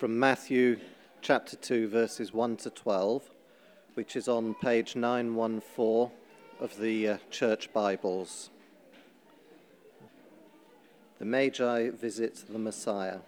from 0.00 0.18
Matthew 0.18 0.78
chapter 1.20 1.56
2, 1.56 1.86
verses 1.88 2.32
1 2.32 2.56
to 2.56 2.70
12, 2.70 3.22
which 3.92 4.16
is 4.16 4.28
on 4.28 4.54
page 4.54 4.96
914 4.96 6.10
of 6.58 6.78
the 6.78 7.06
uh, 7.06 7.16
Church 7.30 7.70
Bibles. 7.74 8.48
The 11.18 11.26
Magi 11.26 11.90
visit 11.90 12.44
the 12.48 12.58
Messiah. 12.58 13.18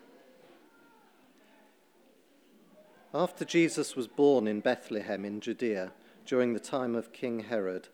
After 3.13 3.45
Jesus 3.45 3.95
was 3.95 4.09
born 4.09 4.49
in 4.49 4.61
Bethlehem 4.61 5.27
in 5.27 5.43
Judea 5.43 5.93
during 6.25 6.55
the 6.55 6.59
time 6.59 6.95
of 6.95 7.13
King 7.13 7.41
Herod, 7.41 7.89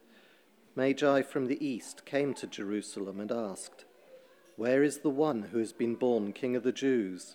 Magi 0.77 1.23
from 1.23 1.47
the 1.47 1.67
east 1.67 2.07
came 2.07 2.33
to 2.35 2.47
Jerusalem 2.47 3.19
and 3.19 3.33
asked, 3.33 3.87
Where 4.55 4.85
is 4.85 4.99
the 4.99 5.11
one 5.11 5.49
who 5.51 5.59
has 5.59 5.73
been 5.73 5.97
born 5.97 6.33
King 6.33 6.55
of 6.55 6.63
the 6.63 6.71
Jews? 6.71 7.35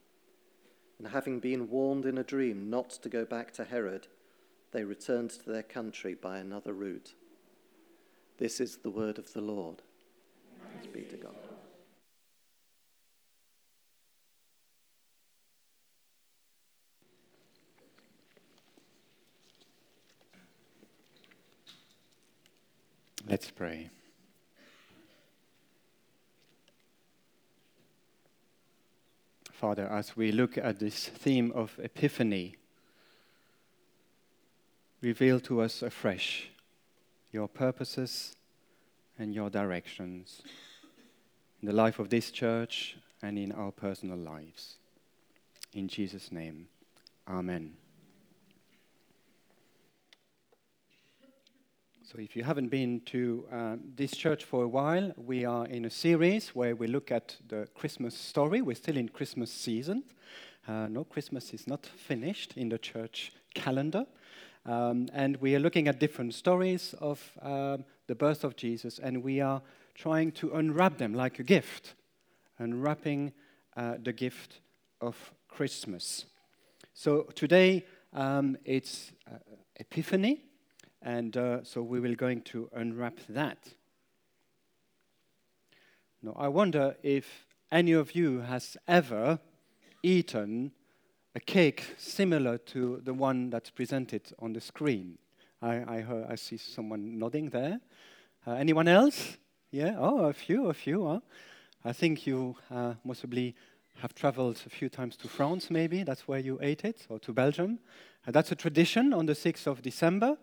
And 1.01 1.13
having 1.13 1.39
been 1.39 1.67
warned 1.67 2.05
in 2.05 2.19
a 2.19 2.23
dream 2.23 2.69
not 2.69 2.91
to 2.91 3.09
go 3.09 3.25
back 3.25 3.51
to 3.53 3.63
Herod, 3.63 4.05
they 4.71 4.83
returned 4.83 5.31
to 5.31 5.49
their 5.49 5.63
country 5.63 6.13
by 6.13 6.37
another 6.37 6.73
route. 6.73 7.15
This 8.37 8.59
is 8.59 8.77
the 8.77 8.91
word 8.91 9.17
of 9.17 9.33
the 9.33 9.41
Lord. 9.41 9.81
Thanks 10.71 10.85
be 10.85 11.01
to 11.01 11.17
God. 11.17 11.33
Let's 23.27 23.49
pray. 23.49 23.89
Father, 29.61 29.87
as 29.91 30.17
we 30.17 30.31
look 30.31 30.57
at 30.57 30.79
this 30.79 31.05
theme 31.05 31.51
of 31.53 31.79
Epiphany, 31.83 32.55
reveal 35.01 35.39
to 35.41 35.61
us 35.61 35.83
afresh 35.83 36.49
your 37.31 37.47
purposes 37.47 38.35
and 39.19 39.35
your 39.35 39.51
directions 39.51 40.41
in 41.61 41.67
the 41.67 41.75
life 41.75 41.99
of 41.99 42.09
this 42.09 42.31
church 42.31 42.97
and 43.21 43.37
in 43.37 43.51
our 43.51 43.71
personal 43.71 44.17
lives. 44.17 44.77
In 45.73 45.87
Jesus' 45.87 46.31
name, 46.31 46.67
Amen. 47.27 47.80
So, 52.11 52.19
if 52.19 52.35
you 52.35 52.43
haven't 52.43 52.67
been 52.67 52.99
to 53.05 53.45
uh, 53.49 53.75
this 53.95 54.11
church 54.11 54.43
for 54.43 54.65
a 54.65 54.67
while, 54.67 55.13
we 55.15 55.45
are 55.45 55.65
in 55.67 55.85
a 55.85 55.89
series 55.89 56.49
where 56.49 56.75
we 56.75 56.87
look 56.87 57.09
at 57.09 57.37
the 57.47 57.69
Christmas 57.73 58.17
story. 58.17 58.61
We're 58.61 58.75
still 58.75 58.97
in 58.97 59.07
Christmas 59.07 59.49
season. 59.49 60.03
Uh, 60.67 60.87
no, 60.89 61.05
Christmas 61.05 61.53
is 61.53 61.67
not 61.67 61.85
finished 61.85 62.57
in 62.57 62.67
the 62.67 62.77
church 62.77 63.31
calendar. 63.53 64.05
Um, 64.65 65.07
and 65.13 65.37
we 65.37 65.55
are 65.55 65.59
looking 65.59 65.87
at 65.87 66.01
different 66.01 66.33
stories 66.33 66.93
of 66.99 67.21
um, 67.41 67.85
the 68.07 68.15
birth 68.15 68.43
of 68.43 68.57
Jesus, 68.57 68.99
and 68.99 69.23
we 69.23 69.39
are 69.39 69.61
trying 69.95 70.33
to 70.33 70.51
unwrap 70.55 70.97
them 70.97 71.13
like 71.13 71.39
a 71.39 71.43
gift, 71.43 71.93
unwrapping 72.59 73.31
uh, 73.77 73.93
the 74.03 74.11
gift 74.11 74.59
of 74.99 75.15
Christmas. 75.47 76.25
So, 76.93 77.21
today 77.35 77.85
um, 78.11 78.57
it's 78.65 79.13
uh, 79.31 79.37
Epiphany. 79.77 80.50
And 81.01 81.35
uh, 81.35 81.63
so 81.63 81.81
we 81.81 81.99
will 81.99 82.15
going 82.15 82.41
to 82.41 82.69
unwrap 82.73 83.19
that. 83.29 83.57
Now, 86.21 86.35
I 86.37 86.47
wonder 86.47 86.95
if 87.01 87.45
any 87.71 87.93
of 87.93 88.13
you 88.13 88.41
has 88.41 88.77
ever 88.87 89.39
eaten 90.03 90.71
a 91.33 91.39
cake 91.39 91.95
similar 91.97 92.57
to 92.57 93.01
the 93.03 93.13
one 93.13 93.49
that's 93.49 93.69
presented 93.69 94.33
on 94.39 94.53
the 94.53 94.61
screen. 94.61 95.17
I, 95.61 95.97
I, 95.97 96.01
heard, 96.01 96.25
I 96.29 96.35
see 96.35 96.57
someone 96.57 97.17
nodding 97.17 97.49
there. 97.49 97.79
Uh, 98.45 98.51
anyone 98.53 98.87
else? 98.87 99.37
Yeah? 99.71 99.95
Oh, 99.97 100.25
a 100.25 100.33
few, 100.33 100.67
a 100.67 100.73
few. 100.73 101.07
Huh? 101.07 101.19
I 101.85 101.93
think 101.93 102.27
you 102.27 102.55
uh, 102.69 102.95
possibly 103.05 103.55
have 104.01 104.13
traveled 104.13 104.61
a 104.65 104.69
few 104.69 104.89
times 104.89 105.15
to 105.17 105.27
France, 105.27 105.69
maybe. 105.69 106.03
That's 106.03 106.27
where 106.27 106.39
you 106.39 106.59
ate 106.61 106.83
it, 106.83 107.05
or 107.09 107.19
to 107.19 107.33
Belgium. 107.33 107.79
Uh, 108.27 108.31
that's 108.31 108.51
a 108.51 108.55
tradition 108.55 109.13
on 109.13 109.25
the 109.25 109.33
6th 109.33 109.67
of 109.67 109.81
December 109.81 110.37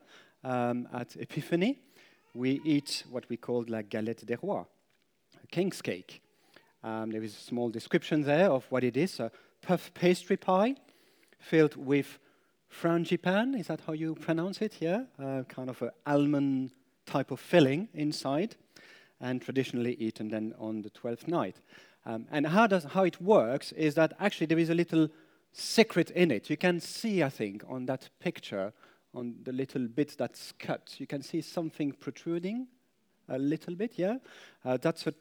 um, 0.45 0.89
at 0.93 1.17
Epiphany, 1.17 1.79
we 2.35 2.61
eat 2.65 3.05
what 3.11 3.29
we 3.29 3.37
call 3.37 3.65
la 3.69 3.83
galette 3.83 4.25
des 4.25 4.37
rois, 4.43 4.67
a 5.43 5.47
king's 5.49 5.83
cake. 5.83 6.23
Um, 6.83 7.11
there 7.11 7.23
is 7.23 7.35
a 7.35 7.41
small 7.41 7.71
description 7.71 8.23
there 8.23 8.51
of 8.51 8.65
what 8.71 8.85
it 8.85 8.97
is 8.97 9.19
a 9.19 9.31
puff 9.63 9.93
pastry 9.95 10.37
pie 10.37 10.77
filled 11.39 11.77
with 11.77 12.19
frangipane. 12.71 13.59
Is 13.59 13.67
that 13.67 13.81
how 13.87 13.93
you 13.93 14.15
pronounce 14.15 14.61
it? 14.63 14.77
Yeah? 14.81 15.05
Uh, 15.19 15.43
kind 15.49 15.71
of 15.71 15.83
an 15.83 15.91
almond 16.07 16.71
type 17.07 17.31
of 17.31 17.41
filling 17.41 17.89
inside, 17.95 18.57
and 19.21 19.43
traditionally 19.43 19.95
eaten 19.95 20.29
then 20.29 20.55
on 20.59 20.83
the 20.83 20.91
12th 20.91 21.27
night. 21.27 21.57
Um, 22.07 22.27
and 22.31 22.47
how, 22.47 22.67
does, 22.67 22.85
how 22.85 23.05
it 23.05 23.21
works 23.21 23.73
is 23.73 23.95
that 23.95 24.13
actually 24.21 24.47
there 24.47 24.59
is 24.59 24.71
a 24.71 24.75
little 24.75 25.09
secret 25.53 26.11
in 26.11 26.31
it. 26.31 26.49
You 26.49 26.57
can 26.57 26.81
see, 26.81 27.23
I 27.23 27.29
think, 27.29 27.65
on 27.69 27.87
that 27.87 28.09
picture 28.21 28.73
on 29.15 29.37
the 29.43 29.53
little 29.53 29.87
bit 29.89 30.17
that's 30.19 30.53
cut, 30.59 30.95
you 30.99 31.07
can 31.07 31.23
see 31.23 31.41
something 31.41 31.93
protruding 31.93 32.67
a 33.29 33.39
little 33.39 33.75
bit, 33.75 33.93
yeah? 33.97 34.17
Uh, 34.65 34.77
that's 34.77 35.07
a 35.07 35.15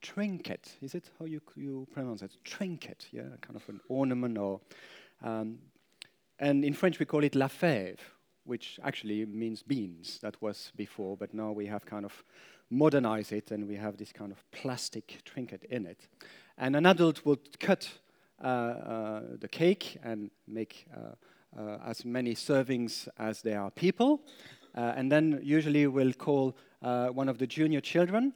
trinket. 0.00 0.76
Is 0.80 0.94
it 0.94 1.10
how 1.18 1.26
you, 1.26 1.40
you 1.56 1.86
pronounce 1.92 2.22
it? 2.22 2.36
Trinket, 2.44 3.06
yeah? 3.12 3.36
Kind 3.40 3.56
of 3.56 3.68
an 3.68 3.80
ornament 3.88 4.38
or. 4.38 4.60
Um, 5.22 5.58
and 6.38 6.64
in 6.64 6.72
French 6.72 6.98
we 6.98 7.06
call 7.06 7.22
it 7.24 7.34
la 7.34 7.48
fève, 7.48 7.98
which 8.44 8.80
actually 8.82 9.26
means 9.26 9.62
beans. 9.62 10.18
That 10.22 10.40
was 10.40 10.72
before, 10.76 11.16
but 11.16 11.34
now 11.34 11.52
we 11.52 11.66
have 11.66 11.84
kind 11.84 12.04
of 12.04 12.24
modernized 12.70 13.32
it 13.32 13.50
and 13.50 13.68
we 13.68 13.76
have 13.76 13.96
this 13.96 14.12
kind 14.12 14.32
of 14.32 14.50
plastic 14.50 15.20
trinket 15.24 15.64
in 15.64 15.86
it. 15.86 16.08
And 16.56 16.76
an 16.76 16.86
adult 16.86 17.24
would 17.26 17.58
cut 17.58 17.90
the 18.40 19.48
cake 19.50 19.98
and 20.02 20.30
make 20.46 20.86
uh, 20.96 21.14
uh, 21.58 21.78
as 21.84 22.04
many 22.04 22.34
servings 22.34 23.08
as 23.18 23.42
there 23.42 23.60
are 23.60 23.70
people. 23.70 24.22
Uh, 24.76 24.92
and 24.96 25.10
then 25.10 25.40
usually 25.42 25.86
we'll 25.86 26.12
call 26.12 26.56
uh, 26.82 27.08
one 27.08 27.28
of 27.28 27.38
the 27.38 27.46
junior 27.46 27.80
children 27.80 28.32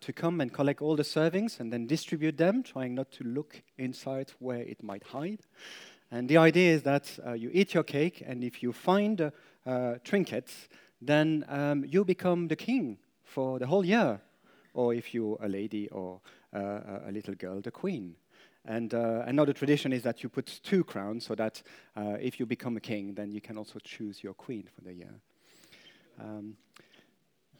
to 0.00 0.12
come 0.12 0.40
and 0.40 0.52
collect 0.54 0.80
all 0.80 0.96
the 0.96 1.02
servings 1.02 1.60
and 1.60 1.70
then 1.70 1.86
distribute 1.86 2.38
them, 2.38 2.62
trying 2.62 2.94
not 2.94 3.10
to 3.12 3.24
look 3.24 3.62
inside 3.76 4.32
where 4.38 4.62
it 4.62 4.82
might 4.82 5.04
hide. 5.04 5.40
And 6.10 6.28
the 6.28 6.38
idea 6.38 6.72
is 6.72 6.82
that 6.82 7.18
uh, 7.26 7.32
you 7.32 7.50
eat 7.52 7.74
your 7.74 7.82
cake, 7.82 8.22
and 8.26 8.44
if 8.44 8.62
you 8.62 8.72
find 8.72 9.20
uh, 9.20 9.30
uh, 9.66 9.94
trinkets, 10.04 10.68
then 11.02 11.44
um, 11.48 11.84
you 11.84 12.04
become 12.04 12.48
the 12.48 12.56
king 12.56 12.98
for 13.24 13.58
the 13.58 13.66
whole 13.66 13.84
year. 13.84 14.20
Or 14.72 14.94
if 14.94 15.12
you're 15.12 15.38
a 15.42 15.48
lady 15.48 15.88
or 15.88 16.20
uh, 16.54 17.00
a 17.06 17.12
little 17.12 17.34
girl, 17.34 17.60
the 17.60 17.70
queen. 17.70 18.14
And 18.66 18.92
uh, 18.94 19.22
another 19.26 19.52
tradition 19.52 19.92
is 19.92 20.02
that 20.02 20.22
you 20.22 20.28
put 20.28 20.60
two 20.62 20.82
crowns 20.82 21.24
so 21.24 21.34
that 21.36 21.62
uh, 21.96 22.16
if 22.20 22.40
you 22.40 22.46
become 22.46 22.76
a 22.76 22.80
king, 22.80 23.14
then 23.14 23.30
you 23.30 23.40
can 23.40 23.56
also 23.56 23.78
choose 23.78 24.24
your 24.24 24.34
queen 24.34 24.68
for 24.74 24.82
the 24.82 24.92
year. 24.92 25.14
Um, 26.20 26.56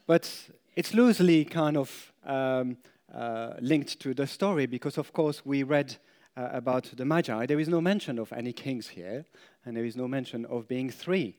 but 0.07 0.51
it's 0.75 0.95
loosely 0.95 1.45
kind 1.45 1.77
of 1.77 2.13
um, 2.25 2.77
uh, 3.15 3.55
linked 3.61 4.01
to 4.01 4.15
the 4.15 4.27
story 4.27 4.67
because, 4.67 4.99
of 4.99 5.13
course, 5.13 5.43
we 5.45 5.63
read 5.63 5.97
uh, 6.37 6.49
about 6.53 6.85
the 6.97 7.05
Magi. 7.05 7.47
There 7.47 7.61
is 7.61 7.69
no 7.69 7.81
mention 7.81 8.19
of 8.19 8.33
any 8.33 8.53
kings 8.53 8.89
here, 8.89 9.25
and 9.65 9.77
there 9.77 9.85
is 9.85 9.97
no 9.97 10.09
mention 10.09 10.45
of 10.47 10.67
being 10.67 10.91
three. 10.91 11.37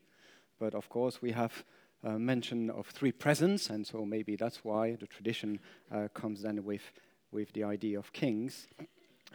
But 0.59 0.75
of 0.75 0.89
course, 0.89 1.21
we 1.21 1.31
have 1.31 1.63
uh, 2.03 2.17
mention 2.17 2.69
of 2.69 2.87
three 2.87 3.11
presents, 3.11 3.69
and 3.69 3.85
so 3.85 4.05
maybe 4.05 4.35
that's 4.35 4.63
why 4.63 4.95
the 4.95 5.07
tradition 5.07 5.59
uh, 5.91 6.07
comes 6.13 6.41
then 6.41 6.63
with, 6.63 6.83
with 7.31 7.51
the 7.53 7.63
idea 7.63 7.99
of 7.99 8.13
kings. 8.13 8.67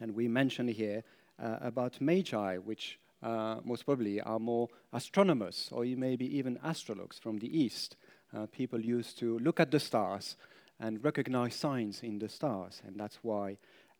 And 0.01 0.15
we 0.15 0.29
mention 0.29 0.69
here 0.69 1.03
uh, 1.43 1.59
about 1.61 2.01
magi, 2.01 2.57
which 2.59 2.99
uh, 3.23 3.57
most 3.65 3.85
probably 3.85 4.21
are 4.21 4.39
more 4.39 4.69
astronomers, 4.93 5.69
or 5.73 5.85
maybe 5.85 6.37
even 6.37 6.59
astrologers 6.65 7.19
from 7.19 7.39
the 7.39 7.59
east. 7.59 7.97
Uh, 8.37 8.47
people 8.47 8.81
used 8.81 9.19
to 9.19 9.39
look 9.39 9.61
at 9.61 9.71
the 9.71 9.81
stars 9.81 10.37
and 10.81 11.05
recognize 11.05 11.55
signs 11.55 12.03
in 12.03 12.19
the 12.19 12.29
stars, 12.29 12.83
and 12.87 12.99
that's 12.99 13.19
why 13.23 13.57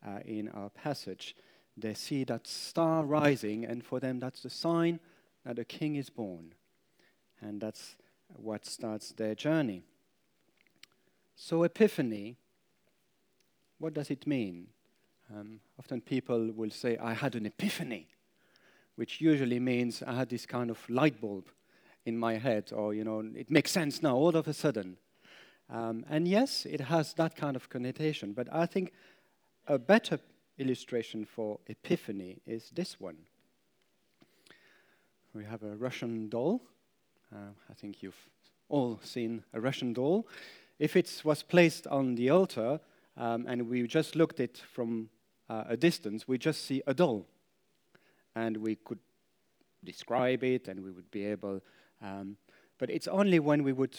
uh, 0.07 0.19
in 0.25 0.49
our 0.49 0.71
passage 0.71 1.37
they 1.77 1.95
see 1.95 2.25
that 2.25 2.47
star 2.47 3.05
rising, 3.05 3.65
and 3.65 3.85
for 3.85 4.01
them 4.01 4.19
that's 4.19 4.43
the 4.43 4.51
sign 4.51 4.99
that 5.45 5.59
a 5.59 5.65
king 5.65 5.97
is 5.97 6.11
born. 6.11 6.55
And 7.41 7.61
that's 7.61 7.97
what 8.37 8.67
starts 8.67 9.13
their 9.13 9.35
journey. 9.35 9.83
So, 11.37 11.65
Epiphany, 11.65 12.37
what 13.79 13.95
does 13.95 14.11
it 14.11 14.27
mean? 14.27 14.69
Um, 15.35 15.61
often 15.79 16.01
people 16.01 16.51
will 16.55 16.71
say, 16.71 16.99
I 16.99 17.15
had 17.15 17.35
an 17.35 17.47
epiphany, 17.47 18.07
which 18.97 19.21
usually 19.21 19.61
means 19.61 20.03
I 20.03 20.15
had 20.15 20.29
this 20.29 20.45
kind 20.45 20.71
of 20.71 20.79
light 20.91 21.21
bulb 21.21 21.49
in 22.05 22.19
my 22.19 22.35
head, 22.35 22.73
or, 22.73 22.93
you 22.93 23.05
know, 23.05 23.25
it 23.35 23.51
makes 23.51 23.71
sense 23.71 24.03
now 24.03 24.15
all 24.15 24.37
of 24.37 24.47
a 24.49 24.53
sudden. 24.53 24.97
Um, 25.71 26.05
and 26.11 26.29
yes, 26.29 26.67
it 26.67 26.81
has 26.81 27.15
that 27.15 27.35
kind 27.35 27.57
of 27.57 27.71
connotation, 27.71 28.33
but 28.33 28.53
I 28.53 28.67
think 28.67 28.93
a 29.67 29.79
better 29.79 30.19
illustration 30.59 31.25
for 31.25 31.61
epiphany 31.67 32.41
is 32.47 32.71
this 32.75 33.01
one. 33.01 33.17
We 35.35 35.45
have 35.45 35.63
a 35.63 35.77
Russian 35.77 36.29
doll. 36.29 36.61
Uh, 37.35 37.53
I 37.71 37.75
think 37.75 38.03
you've 38.03 38.29
all 38.69 39.01
seen 39.03 39.45
a 39.55 39.61
Russian 39.61 39.95
doll. 39.95 40.27
If 40.79 40.95
it 40.95 41.23
was 41.25 41.43
placed 41.43 41.87
on 41.87 42.17
the 42.17 42.29
altar 42.29 42.81
um, 43.17 43.47
and 43.49 43.69
we 43.69 43.87
just 43.87 44.15
looked 44.15 44.41
at 44.41 44.51
it 44.51 44.63
from 44.75 45.09
uh, 45.53 45.65
a 45.69 45.77
distance, 45.77 46.27
we 46.27 46.39
just 46.39 46.65
see 46.65 46.83
a 46.87 46.95
doll. 46.95 47.27
And 48.35 48.57
we 48.57 48.77
could 48.77 48.99
describe 49.85 50.43
it 50.45 50.69
and 50.69 50.83
we 50.83 50.91
would 50.91 51.11
be 51.11 51.27
able. 51.27 51.61
Um, 52.01 52.37
but 52.79 52.89
it's 52.91 53.09
only 53.09 53.39
when 53.39 53.63
we 53.63 53.73
would 53.73 53.99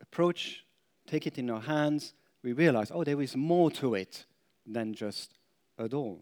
approach, 0.00 0.64
take 1.06 1.26
it 1.26 1.38
in 1.38 1.50
our 1.50 1.60
hands, 1.60 2.14
we 2.42 2.52
realize, 2.52 2.90
oh, 2.94 3.04
there 3.04 3.20
is 3.20 3.36
more 3.36 3.70
to 3.72 3.94
it 3.94 4.26
than 4.66 4.94
just 4.94 5.38
a 5.78 5.88
doll. 5.88 6.20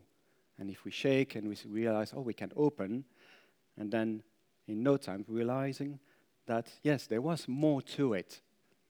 And 0.59 0.71
if 0.71 0.85
we 0.85 0.91
shake 0.91 1.35
and 1.37 1.49
we 1.49 1.56
realize, 1.69 2.12
oh, 2.17 2.23
we 2.23 2.35
can 2.35 2.51
open, 2.56 3.05
and 3.77 3.91
then 3.93 4.23
in 4.67 4.83
no 4.83 4.97
time 4.97 5.25
realizing 5.29 6.01
that, 6.47 6.73
yes, 6.83 7.06
there 7.06 7.21
was 7.21 7.47
more 7.47 7.83
to 7.83 8.15
it 8.15 8.41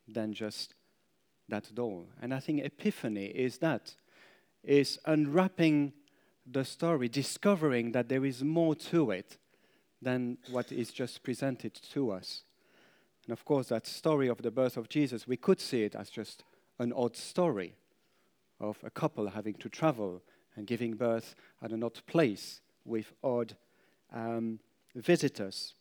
than 0.07 0.33
just 0.33 0.75
that 1.49 1.75
doll. 1.75 2.07
And 2.23 2.33
I 2.33 2.41
think 2.41 2.65
epiphany 2.65 3.27
is 3.27 3.59
that 3.59 3.95
is 4.69 4.99
unwrapping 5.07 5.95
the 6.47 6.65
story, 6.65 7.09
discovering 7.09 7.93
that 7.93 8.09
there 8.09 8.25
is 8.25 8.45
more 8.45 8.75
to 8.75 9.11
it 9.11 9.39
than 10.03 10.37
what 10.51 10.71
is 10.71 10.93
just 10.93 11.23
presented 11.23 11.75
to 11.75 12.11
us. 12.11 12.43
And 13.27 13.33
of 13.33 13.45
course, 13.45 13.69
that 13.69 13.87
story 13.87 14.29
of 14.29 14.43
the 14.43 14.51
birth 14.51 14.77
of 14.77 14.89
Jesus, 14.89 15.27
we 15.27 15.39
could 15.39 15.61
see 15.61 15.85
it 15.85 15.95
as 15.95 16.11
just 16.11 16.45
an 16.79 16.93
odd 16.93 17.17
story 17.17 17.77
of 18.61 18.79
a 18.85 18.91
couple 18.91 19.29
having 19.31 19.55
to 19.55 19.69
travel 19.71 20.23
and 20.55 20.67
giving 20.67 20.95
birth 20.95 21.35
at 21.63 21.73
an 21.73 21.83
odd 21.83 22.01
place 22.07 22.61
with 22.85 23.13
odd 23.25 23.57
um, 24.13 24.61
visitors. 24.95 25.75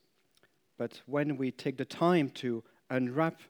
But 0.78 1.02
when 1.06 1.36
we 1.36 1.52
take 1.52 1.78
the 1.78 1.86
time 1.86 2.30
to 2.36 2.64
unwrap 2.90 3.42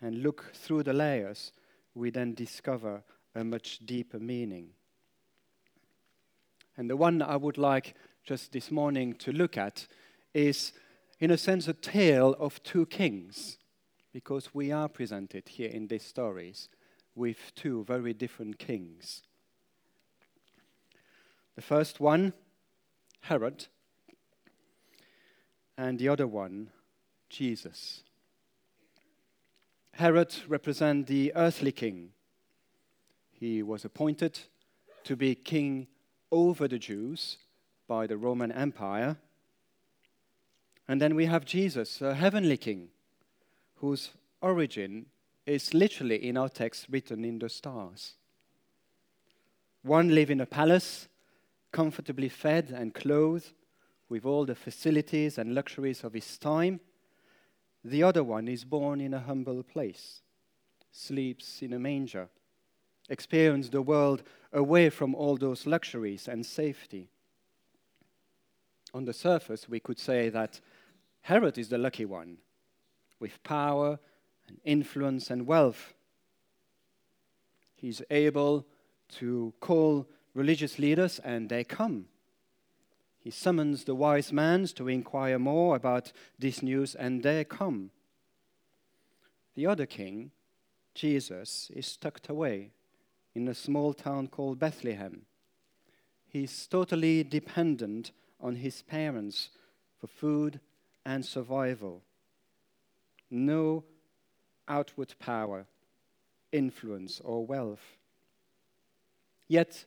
and 0.00 0.22
look 0.22 0.52
through 0.54 0.84
the 0.84 0.92
layers, 0.92 1.52
we 1.94 2.10
then 2.10 2.34
discover 2.34 3.02
a 3.38 3.44
much 3.44 3.78
deeper 3.84 4.18
meaning. 4.18 4.70
And 6.76 6.90
the 6.90 6.96
one 6.96 7.22
I 7.22 7.36
would 7.36 7.56
like 7.56 7.94
just 8.24 8.52
this 8.52 8.70
morning 8.70 9.14
to 9.14 9.32
look 9.32 9.56
at 9.56 9.86
is, 10.34 10.72
in 11.20 11.30
a 11.30 11.38
sense, 11.38 11.68
a 11.68 11.72
tale 11.72 12.34
of 12.38 12.62
two 12.62 12.86
kings, 12.86 13.58
because 14.12 14.54
we 14.54 14.72
are 14.72 14.88
presented 14.88 15.48
here 15.48 15.70
in 15.70 15.86
these 15.86 16.04
stories 16.04 16.68
with 17.14 17.52
two 17.54 17.84
very 17.84 18.12
different 18.12 18.58
kings. 18.58 19.22
The 21.54 21.62
first 21.62 22.00
one, 22.00 22.32
Herod, 23.20 23.66
and 25.76 25.98
the 25.98 26.08
other 26.08 26.26
one, 26.26 26.70
Jesus. 27.28 28.02
Herod 29.92 30.34
represents 30.46 31.08
the 31.08 31.32
earthly 31.34 31.72
king, 31.72 32.10
he 33.38 33.62
was 33.62 33.84
appointed 33.84 34.38
to 35.04 35.16
be 35.16 35.34
king 35.34 35.86
over 36.32 36.66
the 36.66 36.78
Jews 36.78 37.38
by 37.86 38.06
the 38.06 38.16
Roman 38.16 38.50
Empire. 38.50 39.16
And 40.88 41.00
then 41.00 41.14
we 41.14 41.26
have 41.26 41.44
Jesus, 41.44 42.02
a 42.02 42.14
heavenly 42.14 42.56
king, 42.56 42.88
whose 43.76 44.10
origin 44.40 45.06
is 45.46 45.72
literally 45.72 46.16
in 46.16 46.36
our 46.36 46.48
text 46.48 46.86
written 46.90 47.24
in 47.24 47.38
the 47.38 47.48
stars. 47.48 48.14
One 49.82 50.14
lived 50.14 50.30
in 50.30 50.40
a 50.40 50.46
palace, 50.46 51.08
comfortably 51.70 52.28
fed 52.28 52.70
and 52.70 52.92
clothed, 52.92 53.52
with 54.08 54.24
all 54.24 54.46
the 54.46 54.54
facilities 54.54 55.38
and 55.38 55.54
luxuries 55.54 56.02
of 56.02 56.14
his 56.14 56.38
time. 56.38 56.80
The 57.84 58.02
other 58.02 58.24
one 58.24 58.48
is 58.48 58.64
born 58.64 59.00
in 59.00 59.14
a 59.14 59.20
humble 59.20 59.62
place, 59.62 60.22
sleeps 60.90 61.62
in 61.62 61.72
a 61.74 61.78
manger, 61.78 62.28
experience 63.08 63.68
the 63.68 63.82
world 63.82 64.22
away 64.52 64.90
from 64.90 65.14
all 65.14 65.36
those 65.36 65.66
luxuries 65.66 66.28
and 66.28 66.44
safety. 66.44 67.08
On 68.94 69.04
the 69.04 69.12
surface, 69.12 69.68
we 69.68 69.80
could 69.80 69.98
say 69.98 70.28
that 70.28 70.60
Herod 71.22 71.58
is 71.58 71.68
the 71.68 71.78
lucky 71.78 72.04
one, 72.04 72.38
with 73.20 73.42
power 73.42 73.98
and 74.46 74.58
influence 74.64 75.30
and 75.30 75.46
wealth. 75.46 75.94
He's 77.74 78.02
able 78.10 78.66
to 79.16 79.52
call 79.60 80.06
religious 80.34 80.78
leaders, 80.78 81.18
and 81.18 81.48
they 81.48 81.64
come. 81.64 82.06
He 83.18 83.30
summons 83.30 83.84
the 83.84 83.94
wise 83.94 84.32
men 84.32 84.66
to 84.76 84.88
inquire 84.88 85.38
more 85.38 85.76
about 85.76 86.12
this 86.38 86.62
news, 86.62 86.94
and 86.94 87.22
they 87.22 87.44
come. 87.44 87.90
The 89.54 89.66
other 89.66 89.86
king, 89.86 90.30
Jesus, 90.94 91.70
is 91.74 91.96
tucked 91.96 92.28
away 92.28 92.70
in 93.34 93.48
a 93.48 93.54
small 93.54 93.94
town 93.94 94.28
called 94.28 94.58
Bethlehem. 94.58 95.22
He's 96.26 96.66
totally 96.66 97.24
dependent 97.24 98.12
on 98.40 98.56
his 98.56 98.82
parents 98.82 99.50
for 99.98 100.06
food 100.06 100.60
and 101.04 101.24
survival. 101.24 102.02
No 103.30 103.84
outward 104.68 105.14
power, 105.18 105.66
influence, 106.52 107.20
or 107.24 107.46
wealth. 107.46 107.96
Yet, 109.48 109.86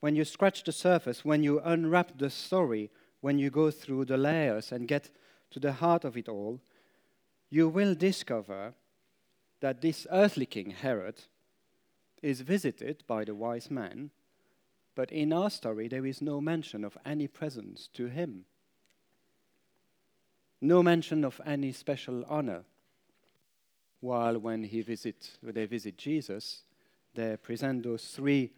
when 0.00 0.16
you 0.16 0.24
scratch 0.24 0.64
the 0.64 0.72
surface, 0.72 1.24
when 1.24 1.42
you 1.42 1.60
unwrap 1.60 2.18
the 2.18 2.30
story, 2.30 2.90
when 3.20 3.38
you 3.38 3.50
go 3.50 3.70
through 3.70 4.04
the 4.04 4.16
layers 4.16 4.72
and 4.72 4.88
get 4.88 5.10
to 5.50 5.60
the 5.60 5.72
heart 5.72 6.04
of 6.04 6.16
it 6.16 6.28
all, 6.28 6.60
you 7.50 7.68
will 7.68 7.94
discover 7.94 8.74
that 9.60 9.80
this 9.80 10.06
earthly 10.10 10.46
king, 10.46 10.70
Herod, 10.70 11.22
is 12.26 12.40
visited 12.40 13.04
by 13.06 13.24
the 13.24 13.34
wise 13.34 13.70
man, 13.70 14.10
but 14.96 15.12
in 15.12 15.32
our 15.32 15.48
story 15.48 15.86
there 15.86 16.04
is 16.04 16.20
no 16.20 16.40
mention 16.40 16.84
of 16.84 16.98
any 17.06 17.28
presents 17.28 17.86
to 17.86 18.06
him. 18.06 18.44
No 20.60 20.82
mention 20.82 21.24
of 21.24 21.40
any 21.46 21.70
special 21.70 22.24
honor. 22.28 22.64
While 24.00 24.40
when 24.40 24.64
he 24.64 24.82
visit, 24.82 25.38
they 25.40 25.66
visit 25.66 25.98
Jesus, 25.98 26.62
they 27.14 27.36
present 27.36 27.84
those 27.84 28.04
three 28.06 28.50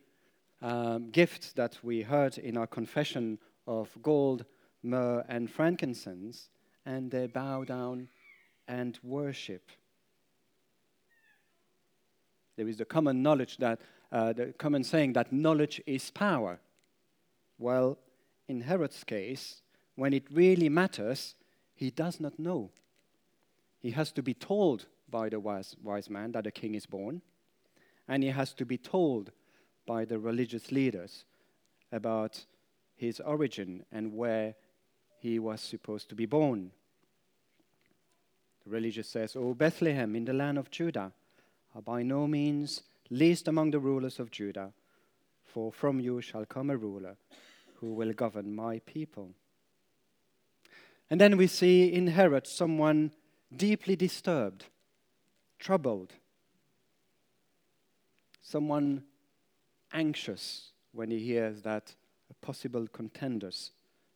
um, 0.62 1.10
gifts 1.10 1.52
that 1.52 1.78
we 1.82 2.02
heard 2.02 2.38
in 2.38 2.56
our 2.56 2.66
confession 2.66 3.38
of 3.66 3.90
gold, 4.02 4.46
myrrh 4.82 5.25
and 5.28 5.50
frankincense, 5.50 6.48
and 6.87 7.10
they 7.10 7.26
bow 7.26 7.64
down 7.64 8.08
and 8.66 8.98
worship. 9.02 9.70
There 12.59 12.67
is 12.69 12.79
the 12.79 12.85
common 12.85 13.23
knowledge 13.23 13.59
that, 13.59 13.81
uh, 14.11 14.33
the 14.33 14.47
common 14.59 14.83
saying 14.83 15.12
that 15.12 15.33
knowledge 15.33 15.81
is 15.87 16.11
power. 16.11 16.59
Well, 17.57 17.99
in 18.49 18.62
Herod's 18.62 19.05
case, 19.05 19.62
when 19.95 20.12
it 20.12 20.25
really 20.33 20.69
matters, 20.69 21.37
he 21.77 21.93
does 21.93 22.19
not 22.19 22.37
know. 22.37 22.71
He 23.79 23.93
has 23.93 24.11
to 24.11 24.25
be 24.25 24.35
told 24.35 24.87
by 25.09 25.29
the 25.29 25.38
wise, 25.38 25.77
wise 25.85 26.11
man 26.11 26.33
that 26.33 26.49
a 26.49 26.50
king 26.50 26.75
is 26.75 26.85
born, 26.85 27.23
and 28.09 28.25
he 28.25 28.31
has 28.31 28.53
to 28.55 28.67
be 28.67 28.77
told 28.77 29.31
by 29.87 30.05
the 30.05 30.19
religious 30.19 30.73
leaders 30.73 31.27
about 31.93 32.45
his 32.97 33.21
origin 33.21 33.85
and 33.93 34.12
where 34.12 34.57
he 35.21 35.38
was 35.38 35.61
supposed 35.61 36.09
to 36.09 36.17
be 36.17 36.27
born. 36.27 36.73
The 38.65 38.71
religious 38.71 39.09
says, 39.09 39.37
Oh, 39.37 39.55
Bethlehem 39.55 40.17
in 40.17 40.25
the 40.25 40.33
land 40.33 40.59
of 40.59 40.73
Judah, 40.73 41.12
are 41.75 41.82
by 41.82 42.02
no 42.02 42.26
means 42.26 42.82
least 43.10 43.48
among 43.48 43.70
the 43.70 43.80
rulers 43.80 44.18
of 44.18 44.30
Judah, 44.30 44.72
for 45.44 45.72
from 45.72 46.00
you 46.00 46.20
shall 46.20 46.44
come 46.44 46.70
a 46.70 46.76
ruler 46.76 47.16
who 47.76 47.92
will 47.94 48.12
govern 48.12 48.54
my 48.54 48.80
people. 48.80 49.30
And 51.10 51.20
then 51.20 51.37
we 51.37 51.46
see 51.46 51.92
in 51.92 52.08
Herod 52.08 52.46
someone 52.46 53.12
deeply 53.54 53.96
disturbed, 53.96 54.66
troubled, 55.58 56.12
someone 58.42 59.04
anxious 59.92 60.72
when 60.92 61.10
he 61.10 61.18
hears 61.18 61.62
that 61.62 61.94
a 62.30 62.34
possible 62.44 62.87
contender 62.92 63.50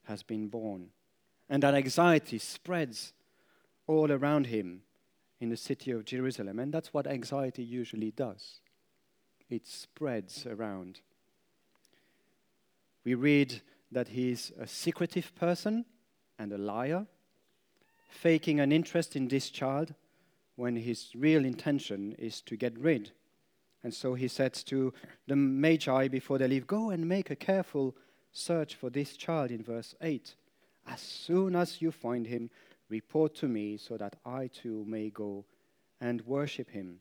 has 0.04 0.22
been 0.22 0.48
born. 0.48 0.88
And 1.48 1.62
that 1.62 1.74
anxiety 1.74 2.38
spreads 2.38 3.12
all 3.86 4.12
around 4.12 4.46
him 4.46 4.82
in 5.42 5.48
the 5.48 5.56
city 5.56 5.90
of 5.90 6.04
Jerusalem. 6.04 6.60
And 6.60 6.72
that's 6.72 6.94
what 6.94 7.08
anxiety 7.08 7.64
usually 7.64 8.12
does 8.12 8.60
it 9.50 9.66
spreads 9.66 10.46
around. 10.46 11.00
We 13.04 13.14
read 13.14 13.60
that 13.90 14.08
he's 14.08 14.50
a 14.58 14.66
secretive 14.66 15.34
person 15.34 15.84
and 16.38 16.52
a 16.52 16.58
liar, 16.58 17.06
faking 18.08 18.60
an 18.60 18.72
interest 18.72 19.14
in 19.14 19.28
this 19.28 19.50
child 19.50 19.94
when 20.56 20.76
his 20.76 21.10
real 21.14 21.44
intention 21.44 22.14
is 22.18 22.40
to 22.42 22.56
get 22.56 22.78
rid. 22.78 23.10
And 23.84 23.92
so 23.92 24.14
he 24.14 24.28
says 24.28 24.62
to 24.64 24.94
the 25.26 25.36
Magi 25.36 26.08
before 26.08 26.38
they 26.38 26.48
leave, 26.48 26.66
Go 26.66 26.88
and 26.88 27.06
make 27.06 27.30
a 27.30 27.36
careful 27.36 27.94
search 28.32 28.74
for 28.74 28.88
this 28.88 29.18
child 29.18 29.50
in 29.50 29.62
verse 29.62 29.94
8. 30.00 30.34
As 30.86 31.00
soon 31.00 31.56
as 31.56 31.82
you 31.82 31.92
find 31.92 32.26
him, 32.26 32.48
report 32.92 33.34
to 33.36 33.48
me 33.48 33.76
so 33.78 33.96
that 33.96 34.16
I 34.24 34.48
too 34.48 34.84
may 34.86 35.10
go 35.10 35.44
and 36.00 36.20
worship 36.26 36.70
him. 36.70 37.00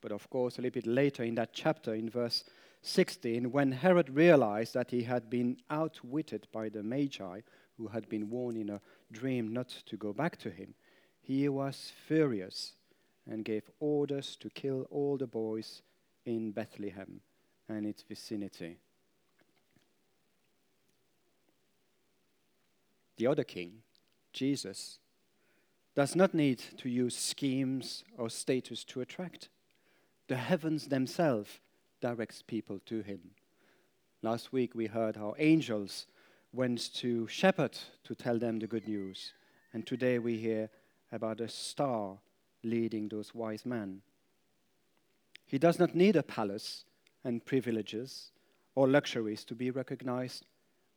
But 0.00 0.12
of 0.12 0.28
course, 0.30 0.58
a 0.58 0.62
little 0.62 0.74
bit 0.74 0.86
later 0.86 1.24
in 1.24 1.34
that 1.36 1.52
chapter, 1.52 1.94
in 1.94 2.10
verse 2.10 2.44
16, 2.82 3.50
when 3.50 3.72
Herod 3.72 4.10
realized 4.10 4.74
that 4.74 4.90
he 4.90 5.02
had 5.02 5.28
been 5.28 5.56
outwitted 5.70 6.46
by 6.52 6.68
the 6.68 6.82
Magi, 6.82 7.40
who 7.76 7.88
had 7.88 8.08
been 8.08 8.30
warned 8.30 8.58
in 8.58 8.70
a 8.70 8.80
dream 9.10 9.52
not 9.52 9.68
to 9.86 9.96
go 9.96 10.12
back 10.12 10.36
to 10.38 10.50
him, 10.50 10.74
he 11.20 11.48
was 11.48 11.92
furious 12.06 12.74
and 13.28 13.44
gave 13.44 13.70
orders 13.80 14.36
to 14.36 14.50
kill 14.50 14.86
all 14.90 15.16
the 15.16 15.26
boys 15.26 15.82
in 16.24 16.52
Bethlehem 16.52 17.20
and 17.68 17.86
its 17.86 18.02
vicinity. 18.02 18.76
The 23.16 23.26
other 23.26 23.44
king, 23.44 23.82
Jesus, 24.36 24.98
does 25.94 26.14
not 26.14 26.34
need 26.34 26.58
to 26.76 26.90
use 26.90 27.16
schemes 27.16 28.04
or 28.18 28.28
status 28.28 28.84
to 28.84 29.00
attract. 29.00 29.48
The 30.28 30.36
heavens 30.36 30.88
themselves 30.88 31.58
directs 32.02 32.42
people 32.46 32.78
to 32.84 33.00
him. 33.00 33.30
Last 34.20 34.52
week 34.52 34.74
we 34.74 34.86
heard 34.86 35.16
how 35.16 35.34
angels 35.38 36.06
went 36.52 36.92
to 36.96 37.26
shepherds 37.28 37.86
to 38.04 38.14
tell 38.14 38.38
them 38.38 38.58
the 38.58 38.66
good 38.66 38.86
news. 38.86 39.32
And 39.72 39.86
today 39.86 40.18
we 40.18 40.36
hear 40.36 40.68
about 41.10 41.40
a 41.40 41.48
star 41.48 42.18
leading 42.62 43.08
those 43.08 43.34
wise 43.34 43.64
men. 43.64 44.02
He 45.46 45.58
does 45.58 45.78
not 45.78 45.94
need 45.94 46.16
a 46.16 46.22
palace 46.22 46.84
and 47.24 47.44
privileges 47.44 48.32
or 48.74 48.86
luxuries 48.86 49.44
to 49.46 49.54
be 49.54 49.70
recognized 49.70 50.44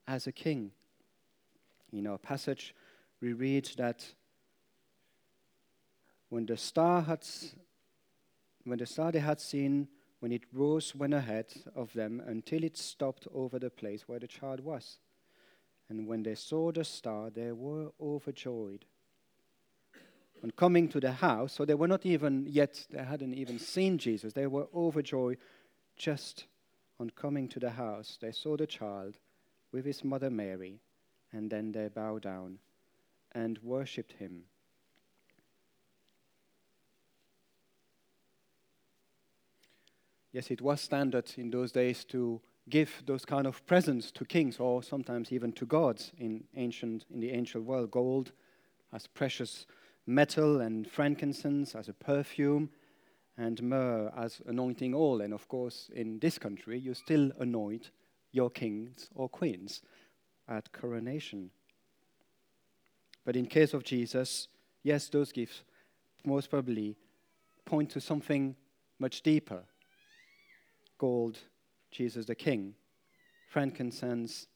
as 0.08 0.28
a 0.28 0.34
king. 0.34 0.72
In 1.94 2.06
our 2.06 2.18
passage, 2.18 2.76
we 3.22 3.34
read 3.34 3.70
that 3.78 4.06
when 6.30 6.46
the 6.46 6.58
star 6.58 7.02
had, 7.02 7.26
when 8.64 8.78
the 8.78 8.86
star 8.86 9.12
they 9.12 9.20
had 9.20 9.42
seen, 9.42 9.88
when 10.20 10.32
it 10.32 10.44
rose, 10.54 10.94
went 10.94 11.14
ahead 11.14 11.48
of 11.76 11.92
them 11.94 12.22
until 12.26 12.64
it 12.64 12.78
stopped 12.78 13.28
over 13.34 13.58
the 13.58 13.70
place 13.70 14.08
where 14.08 14.20
the 14.20 14.28
child 14.28 14.60
was. 14.60 15.00
And 15.90 16.08
when 16.08 16.24
they 16.24 16.36
saw 16.36 16.72
the 16.72 16.84
star, 16.84 17.30
they 17.30 17.52
were 17.52 17.92
overjoyed. 18.00 18.86
On 20.44 20.52
coming 20.52 20.88
to 20.90 21.00
the 21.00 21.12
house, 21.12 21.54
so 21.54 21.66
they 21.66 21.74
were 21.74 21.88
not 21.88 22.06
even 22.06 22.46
yet, 22.48 22.86
they 22.92 23.04
hadn't 23.04 23.34
even 23.34 23.60
seen 23.60 23.98
Jesus, 23.98 24.34
they 24.34 24.48
were 24.48 24.68
overjoyed 24.74 25.38
just 25.98 26.46
on 27.00 27.10
coming 27.10 27.48
to 27.50 27.60
the 27.60 27.72
house. 27.72 28.18
They 28.22 28.32
saw 28.32 28.56
the 28.56 28.68
child 28.68 29.18
with 29.72 29.86
his 29.86 30.04
mother 30.04 30.30
Mary 30.30 30.80
and 31.32 31.50
then 31.50 31.72
they 31.72 31.90
bowed 31.90 32.22
down 32.24 32.60
and 33.34 33.60
worshipped 33.62 34.14
him. 34.14 34.44
Yes, 40.32 40.52
it 40.52 40.62
was 40.62 40.80
standard 40.80 41.32
in 41.38 41.50
those 41.50 41.72
days 41.72 42.06
to 42.06 42.40
give 42.70 43.02
those 43.08 43.26
kind 43.26 43.48
of 43.48 43.66
presents 43.66 44.12
to 44.12 44.26
kings 44.26 44.60
or 44.60 44.84
sometimes 44.84 45.32
even 45.32 45.52
to 45.54 45.66
gods 45.66 46.12
in 46.20 46.44
ancient 46.56 47.06
in 47.12 47.20
the 47.20 47.32
ancient 47.32 47.66
world 47.66 47.90
gold 47.90 48.32
as 48.94 49.08
precious 49.08 49.66
metal 50.06 50.62
and 50.62 50.90
frankincense 50.90 51.74
as 51.74 51.90
a 51.90 51.94
perfume 51.94 52.70
and 53.38 53.64
myrrh 53.64 54.12
as 54.16 54.42
anointing 54.46 54.94
oil 54.94 55.22
and 55.22 55.34
of 55.34 55.48
course 55.48 55.90
in 55.96 56.20
this 56.20 56.38
country 56.38 56.78
you 56.78 56.94
still 56.94 57.32
anoint 57.40 57.90
your 58.32 58.52
kings 58.52 59.10
or 59.16 59.28
queens 59.28 59.82
at 60.48 60.72
coronation. 60.72 61.50
But 63.30 63.36
in 63.36 63.46
case 63.46 63.76
of 63.76 63.84
Jesus, 63.84 64.48
yes, 64.82 65.08
those 65.08 65.32
gifts 65.32 65.62
most 66.26 66.50
probably 66.50 66.98
point 67.64 67.92
to 67.92 68.02
something 68.02 68.56
much 68.98 69.22
deeper. 69.22 69.66
Gold, 70.98 71.38
Jesus 71.92 72.26
the 72.26 72.34
King. 72.34 72.74
Frankincense, 73.48 74.48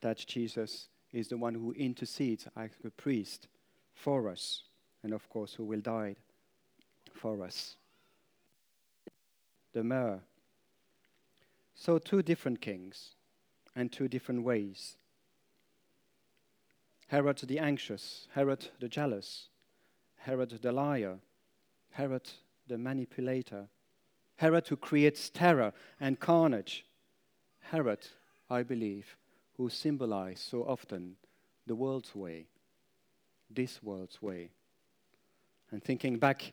that 0.00 0.26
Jesus 0.26 0.88
is 1.12 1.28
the 1.28 1.36
one 1.36 1.54
who 1.54 1.70
intercedes 1.74 2.48
as 2.56 2.70
a 2.84 2.90
priest 2.90 3.46
for 3.94 4.28
us, 4.28 4.64
and 5.04 5.12
of 5.12 5.30
course, 5.30 5.54
who 5.54 5.64
will 5.64 5.80
die 5.80 6.16
for 7.14 7.44
us. 7.44 7.76
The 9.72 9.84
myrrh. 9.84 10.18
So, 11.76 11.98
two 11.98 12.22
different 12.22 12.60
kings 12.60 13.14
and 13.76 13.92
two 13.92 14.08
different 14.08 14.42
ways. 14.42 14.96
Herod 17.08 17.38
the 17.38 17.58
anxious, 17.60 18.26
Herod 18.32 18.68
the 18.80 18.88
jealous, 18.88 19.48
Herod 20.16 20.50
the 20.50 20.72
liar, 20.72 21.18
Herod 21.90 22.28
the 22.66 22.78
manipulator, 22.78 23.68
Herod 24.36 24.66
who 24.66 24.76
creates 24.76 25.30
terror 25.30 25.72
and 26.00 26.18
carnage, 26.18 26.84
Herod, 27.60 28.06
I 28.50 28.64
believe, 28.64 29.16
who 29.56 29.70
symbolize 29.70 30.40
so 30.40 30.62
often 30.64 31.16
the 31.66 31.76
world's 31.76 32.14
way, 32.14 32.46
this 33.48 33.82
world's 33.82 34.20
way. 34.20 34.50
And 35.70 35.82
thinking 35.82 36.18
back 36.18 36.52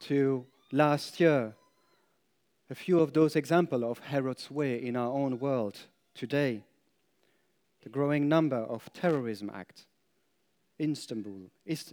to 0.00 0.44
last 0.70 1.18
year, 1.18 1.54
a 2.68 2.74
few 2.74 3.00
of 3.00 3.14
those 3.14 3.36
examples 3.36 3.82
of 3.84 3.98
Herod's 3.98 4.50
way 4.50 4.82
in 4.82 4.96
our 4.96 5.12
own 5.12 5.38
world 5.38 5.78
today. 6.14 6.62
The 7.82 7.90
growing 7.90 8.28
number 8.28 8.56
of 8.56 8.90
terrorism 8.94 9.50
acts 9.52 9.86
Istanbul, 10.80 11.50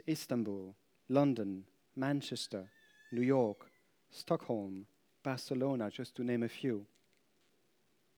Istanbul, 0.08 0.76
London, 1.10 1.64
Manchester, 1.96 2.66
New 3.12 3.22
York, 3.22 3.70
Stockholm, 4.10 4.86
Barcelona, 5.24 5.90
just 5.90 6.16
to 6.16 6.24
name 6.24 6.44
a 6.44 6.50
few. 6.50 6.86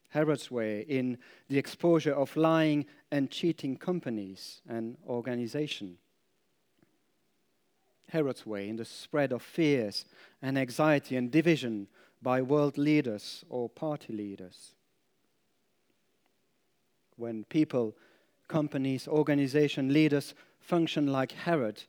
Herod's 0.10 0.52
way 0.52 0.82
in 0.82 1.18
the 1.50 1.58
exposure 1.58 2.14
of 2.14 2.38
lying 2.38 2.86
and 3.12 3.32
cheating 3.32 3.78
companies 3.78 4.62
and 4.70 4.96
organizations. 5.08 5.98
Herod's 8.10 8.46
way 8.46 8.70
in 8.70 8.76
the 8.76 8.86
spread 8.86 9.32
of 9.32 9.42
fears 9.42 10.06
and 10.42 10.58
anxiety 10.58 11.16
and 11.16 11.32
division 11.32 11.88
by 12.22 12.44
world 12.44 12.78
leaders 12.78 13.44
or 13.50 13.70
party 13.70 14.14
leaders 14.14 14.76
when 17.18 17.44
people 17.46 17.96
companies, 18.48 19.08
organization 19.08 19.92
leaders 19.92 20.34
function 20.64 21.08
like 21.08 21.34
Herod 21.34 21.84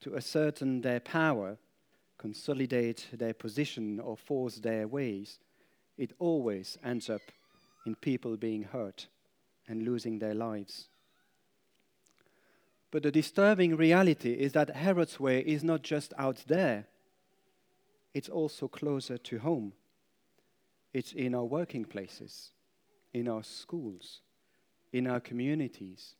to 0.00 0.16
ascertain 0.16 0.80
their 0.80 1.00
power, 1.00 1.58
consolidate 2.18 3.06
their 3.12 3.34
position, 3.34 4.00
or 4.00 4.16
force 4.16 4.56
their 4.56 4.88
ways, 4.88 5.38
it 5.98 6.12
always 6.18 6.78
ends 6.84 7.08
up 7.10 7.20
in 7.84 7.94
people 7.94 8.36
being 8.36 8.64
hurt 8.64 9.06
and 9.68 9.82
losing 9.82 10.18
their 10.18 10.34
lives. 10.34 10.88
But 12.90 13.02
the 13.02 13.10
disturbing 13.10 13.76
reality 13.76 14.32
is 14.32 14.52
that 14.52 14.74
Herod's 14.76 15.20
way 15.20 15.40
is 15.40 15.62
not 15.62 15.82
just 15.82 16.14
out 16.18 16.44
there, 16.46 16.86
it's 18.14 18.28
also 18.28 18.68
closer 18.68 19.18
to 19.18 19.38
home. 19.38 19.72
It's 20.94 21.12
in 21.12 21.34
our 21.34 21.44
working 21.44 21.84
places, 21.84 22.52
in 23.12 23.28
our 23.28 23.42
schools, 23.42 24.22
in 24.92 25.06
our 25.06 25.20
communities, 25.20 26.14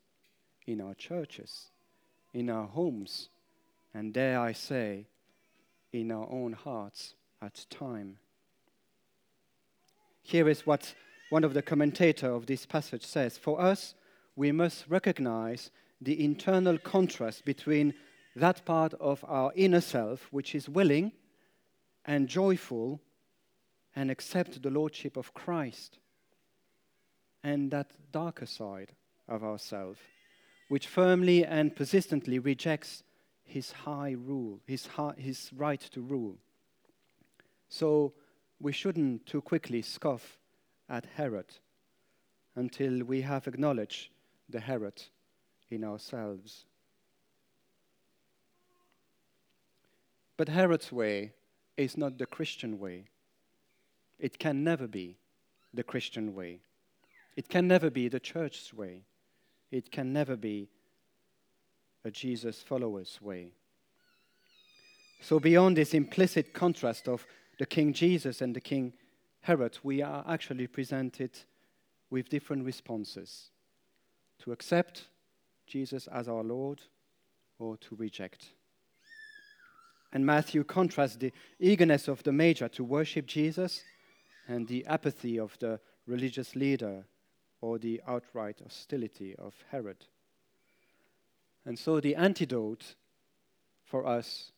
in 0.67 0.83
our 0.83 0.95
churches, 0.95 1.71
in 2.37 2.51
our 2.51 2.67
homes, 2.67 3.31
and 3.95 4.13
dare 4.13 4.39
I 4.39 4.53
say, 4.53 5.07
in 5.91 6.13
our 6.13 6.31
own 6.31 6.53
hearts 6.53 7.15
at 7.41 7.65
time. 7.71 8.19
Here 10.23 10.47
is 10.47 10.67
what 10.67 10.95
one 11.31 11.45
of 11.45 11.55
the 11.55 11.63
commentators 11.63 12.31
of 12.31 12.45
this 12.45 12.67
passage 12.67 13.07
says 13.07 13.39
For 13.39 13.59
us, 13.59 13.95
we 14.37 14.53
must 14.53 14.85
recognize 14.87 15.71
the 16.03 16.23
internal 16.23 16.77
contrast 16.77 17.47
between 17.47 17.95
that 18.35 18.67
part 18.67 18.93
of 19.01 19.25
our 19.27 19.51
inner 19.57 19.81
self 19.81 20.29
which 20.31 20.55
is 20.55 20.69
willing 20.69 21.13
and 22.05 22.29
joyful 22.29 23.01
and 23.95 24.11
accept 24.11 24.63
the 24.63 24.71
lordship 24.71 25.17
of 25.17 25.33
Christ, 25.33 25.97
and 27.43 27.71
that 27.71 27.93
darker 28.13 28.45
side 28.45 28.93
of 29.27 29.43
ourself 29.43 29.97
which 30.69 30.87
firmly 30.87 31.45
and 31.45 31.75
persistently 31.77 32.39
rejects 32.39 33.03
his 33.45 33.73
high 33.73 34.11
rule, 34.19 34.61
his, 34.67 34.87
high, 34.87 35.15
his 35.17 35.51
right 35.55 35.81
to 35.81 36.01
rule. 36.01 36.37
So 37.69 38.13
we 38.61 38.73
shouldn't 38.73 39.27
too 39.27 39.41
quickly 39.41 39.83
scoff 39.83 40.39
at 40.89 41.07
Herod 41.15 41.47
until 42.55 43.05
we 43.05 43.21
have 43.21 43.47
acknowledged 43.47 44.11
the 44.49 44.61
Herod 44.61 45.03
in 45.71 45.85
ourselves. 45.85 46.65
But 50.37 50.49
Herod's 50.49 50.93
way 50.93 51.33
is 51.77 51.97
not 51.97 52.19
the 52.19 52.27
Christian 52.27 52.79
way. 52.79 53.05
It 54.19 54.39
can 54.39 54.65
never 54.65 54.87
be 54.87 55.17
the 55.73 55.83
Christian 55.83 56.35
way. 56.35 56.61
It 57.37 57.49
can 57.49 57.69
never 57.69 57.91
be 57.91 58.09
the 58.09 58.21
church's 58.21 58.73
way. 58.73 59.03
It 59.71 59.91
can 59.91 60.13
never 60.13 60.37
be 60.37 60.69
a 62.05 62.11
Jesus 62.11 62.63
follower's 62.63 63.21
way. 63.21 63.53
So, 65.21 65.41
beyond 65.41 65.77
this 65.77 65.95
implicit 65.95 66.53
contrast 66.53 67.09
of 67.09 67.27
the 67.59 67.67
King 67.67 67.93
Jesus 67.93 68.43
and 68.43 68.55
the 68.55 68.61
King 68.61 68.93
Herod, 69.41 69.79
we 69.83 70.03
are 70.03 70.25
actually 70.29 70.67
presented 70.67 71.31
with 72.11 72.29
different 72.29 72.65
responses 72.65 73.51
to 74.41 74.53
accept 74.53 75.07
Jesus 75.67 76.07
as 76.09 76.29
our 76.29 76.45
Lord 76.45 76.81
or 77.59 77.77
to 77.79 77.97
reject. 77.97 78.51
And 80.13 80.25
Matthew 80.25 80.65
contrasts 80.65 81.17
the 81.17 81.33
eagerness 81.59 82.09
of 82.09 82.23
the 82.23 82.33
Magi 82.33 82.69
to 82.69 82.85
worship 82.85 83.27
Jesus 83.27 83.83
and 84.47 84.69
the 84.69 84.87
apathy 84.87 85.39
of 85.39 85.59
the 85.59 85.81
religious 86.07 86.55
leader 86.55 87.05
or 87.61 87.79
the 87.79 88.01
outright 88.07 88.61
hostility 88.63 89.35
of 89.37 89.55
Herod. 89.71 90.07
And 91.65 91.79
so 91.79 92.01
the 92.01 92.15
antidote 92.15 92.95
for 93.85 94.07
us 94.07 94.53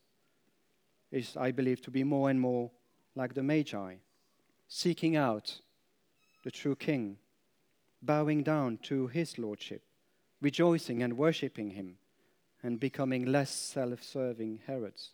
is, 1.11 1.37
I 1.37 1.52
believe, 1.52 1.81
to 1.83 1.90
be 1.90 2.05
more 2.05 2.29
and 2.29 2.40
more 2.40 2.70
like 3.14 3.35
the 3.35 3.42
Magi, 3.42 3.94
seeking 4.68 5.16
out 5.16 5.61
the 6.44 6.51
true 6.51 6.77
King, 6.77 7.16
bowing 8.03 8.42
down 8.42 8.79
to 8.85 9.07
his 9.09 9.38
lordship, 9.38 9.83
rejoicing 10.40 11.03
and 11.03 11.16
worshipping 11.16 11.70
him, 11.70 11.96
and 12.62 12.79
becoming 12.79 13.25
less 13.27 13.51
self 13.51 14.03
serving 14.03 14.61
Herods. 14.66 15.11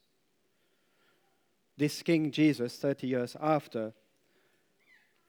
This 1.77 2.03
King 2.03 2.31
Jesus, 2.31 2.77
30 2.77 3.07
years 3.07 3.37
after, 3.41 3.93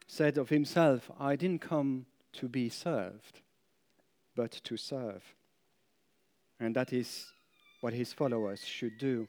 said 0.08 0.38
of 0.38 0.49
himself, 0.49 1.10
I 1.19 1.36
didn't 1.36 1.62
come 1.62 2.06
to 2.36 2.48
be 2.48 2.69
served, 2.69 3.41
but 4.36 4.52
to 4.52 4.78
serve. 4.78 5.24
And 6.60 6.76
that 6.76 6.93
is 6.93 7.28
what 7.82 7.93
his 7.93 8.13
followers 8.13 8.63
should 8.63 8.98
do. 8.98 9.28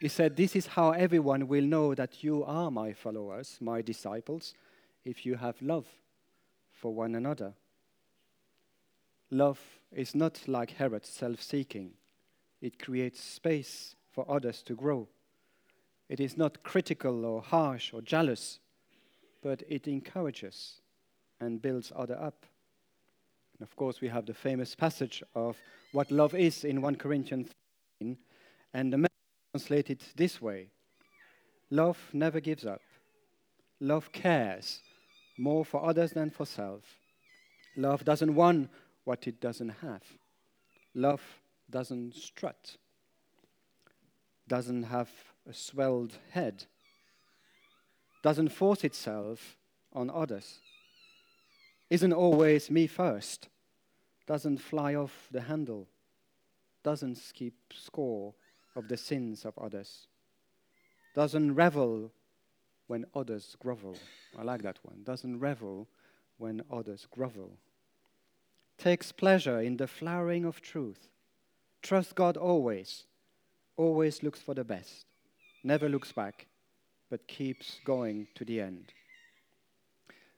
He 0.00 0.08
said, 0.08 0.36
This 0.36 0.54
is 0.54 0.66
how 0.66 0.92
everyone 0.92 1.48
will 1.48 1.64
know 1.64 1.94
that 1.94 2.22
you 2.22 2.44
are 2.44 2.70
my 2.70 2.92
followers, 2.92 3.58
my 3.60 3.82
disciples, 3.82 4.54
if 5.04 5.26
you 5.26 5.34
have 5.34 5.60
love 5.60 5.86
for 6.72 6.94
one 6.94 7.14
another. 7.14 7.54
Love 9.30 9.60
is 9.92 10.14
not 10.14 10.40
like 10.46 10.70
Herod, 10.72 11.04
self 11.04 11.42
seeking, 11.42 11.92
it 12.60 12.78
creates 12.78 13.20
space 13.22 13.94
for 14.12 14.24
others 14.30 14.62
to 14.62 14.74
grow. 14.74 15.08
It 16.08 16.20
is 16.20 16.36
not 16.36 16.62
critical 16.62 17.24
or 17.24 17.42
harsh 17.42 17.92
or 17.92 18.00
jealous, 18.00 18.60
but 19.42 19.62
it 19.68 19.86
encourages 19.86 20.80
and 21.40 21.62
builds 21.62 21.92
other 21.94 22.18
up. 22.20 22.46
And 23.58 23.66
of 23.66 23.74
course, 23.76 24.00
we 24.00 24.08
have 24.08 24.26
the 24.26 24.34
famous 24.34 24.74
passage 24.74 25.22
of 25.34 25.56
what 25.92 26.10
love 26.10 26.34
is 26.34 26.64
in 26.64 26.82
1 26.82 26.96
Corinthians 26.96 27.50
13, 28.00 28.16
and 28.74 28.92
the 28.92 28.98
message 28.98 29.12
translated 29.52 30.02
this 30.16 30.40
way 30.40 30.68
Love 31.70 31.98
never 32.12 32.40
gives 32.40 32.64
up. 32.64 32.80
Love 33.80 34.10
cares 34.12 34.80
more 35.36 35.64
for 35.64 35.84
others 35.84 36.12
than 36.12 36.30
for 36.30 36.46
self. 36.46 36.82
Love 37.76 38.04
doesn't 38.04 38.34
want 38.34 38.70
what 39.04 39.26
it 39.26 39.40
doesn't 39.40 39.68
have. 39.68 40.02
Love 40.94 41.22
doesn't 41.70 42.14
strut, 42.14 42.76
doesn't 44.48 44.84
have 44.84 45.10
a 45.48 45.52
swelled 45.52 46.14
head, 46.30 46.64
doesn't 48.22 48.48
force 48.48 48.84
itself 48.84 49.56
on 49.92 50.10
others 50.10 50.60
isn't 51.90 52.12
always 52.12 52.70
me 52.70 52.86
first, 52.86 53.48
doesn't 54.26 54.58
fly 54.58 54.94
off 54.94 55.28
the 55.30 55.42
handle, 55.42 55.88
doesn't 56.82 57.20
keep 57.34 57.54
score 57.72 58.34
of 58.76 58.88
the 58.88 58.96
sins 58.96 59.44
of 59.44 59.56
others, 59.58 60.06
doesn't 61.14 61.54
revel 61.54 62.12
when 62.88 63.04
others 63.14 63.56
grovel. 63.60 63.96
I 64.36 64.42
like 64.42 64.62
that 64.62 64.78
one. 64.82 65.02
Doesn't 65.04 65.38
revel 65.38 65.86
when 66.38 66.62
others 66.72 67.06
grovel. 67.10 67.52
Takes 68.78 69.12
pleasure 69.12 69.60
in 69.60 69.76
the 69.76 69.86
flowering 69.86 70.44
of 70.44 70.60
truth. 70.60 71.08
Trust 71.82 72.14
God 72.14 72.36
always. 72.36 73.04
Always 73.76 74.22
looks 74.22 74.40
for 74.40 74.54
the 74.54 74.64
best. 74.64 75.06
Never 75.62 75.88
looks 75.88 76.12
back, 76.12 76.46
but 77.10 77.28
keeps 77.28 77.80
going 77.84 78.26
to 78.34 78.44
the 78.44 78.60
end. 78.60 78.92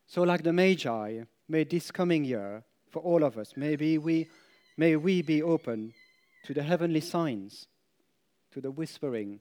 So, 0.06 0.22
like 0.22 0.42
the 0.42 0.52
Magi, 0.52 1.22
may 1.50 1.64
this 1.64 1.90
coming 1.90 2.24
year, 2.24 2.62
for 2.90 3.02
all 3.02 3.24
of 3.24 3.36
us, 3.36 3.54
maybe 3.56 3.98
we, 3.98 4.28
may 4.76 4.94
we 4.94 5.20
be 5.20 5.42
open 5.42 5.92
to 6.44 6.54
the 6.54 6.62
heavenly 6.62 7.00
signs, 7.00 7.66
to 8.52 8.60
the 8.60 8.70
whispering 8.70 9.40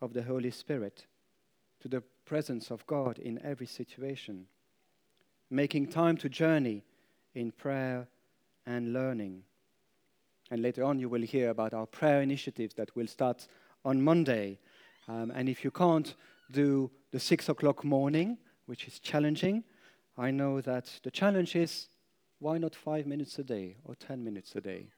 of 0.00 0.12
the 0.12 0.22
Holy 0.22 0.52
Spirit, 0.52 1.06
to 1.80 1.88
the 1.88 2.00
presence 2.24 2.70
of 2.70 2.86
God 2.86 3.18
in 3.18 3.40
every 3.44 3.66
situation, 3.66 4.46
making 5.50 5.88
time 5.88 6.16
to 6.18 6.28
journey 6.28 6.84
in 7.34 7.50
prayer 7.50 8.06
and 8.64 8.92
learning. 8.92 9.42
And 10.52 10.62
later 10.62 10.84
on, 10.84 11.00
you 11.00 11.08
will 11.08 11.22
hear 11.22 11.50
about 11.50 11.74
our 11.74 11.86
prayer 11.86 12.22
initiatives 12.22 12.74
that 12.74 12.94
will 12.94 13.08
start 13.08 13.48
on 13.84 14.00
Monday. 14.00 14.60
Um, 15.08 15.32
and 15.34 15.48
if 15.48 15.64
you 15.64 15.72
can't 15.72 16.14
do 16.52 16.90
the 17.10 17.18
six 17.18 17.48
o'clock 17.48 17.84
morning, 17.84 18.38
which 18.66 18.86
is 18.86 19.00
challenging, 19.00 19.64
I 20.18 20.32
know 20.32 20.60
that 20.60 20.98
the 21.04 21.12
challenge 21.12 21.54
is 21.54 21.86
why 22.40 22.58
not 22.58 22.74
five 22.74 23.06
minutes 23.06 23.38
a 23.38 23.44
day 23.44 23.76
or 23.84 23.94
10 23.94 24.24
minutes 24.24 24.56
a 24.56 24.60
day? 24.60 24.88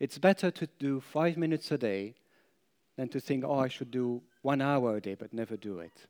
It's 0.00 0.18
better 0.18 0.50
to 0.50 0.66
do 0.78 1.00
five 1.00 1.36
minutes 1.36 1.70
a 1.70 1.78
day 1.78 2.14
than 2.96 3.08
to 3.10 3.20
think, 3.20 3.44
oh, 3.44 3.60
I 3.60 3.68
should 3.68 3.92
do 3.92 4.22
one 4.42 4.60
hour 4.60 4.96
a 4.96 5.00
day 5.00 5.14
but 5.14 5.32
never 5.32 5.56
do 5.56 5.78
it. 5.78 6.06